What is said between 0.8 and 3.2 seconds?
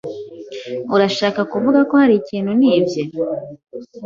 Urashaka kuvuga ko hari ikintu nibye?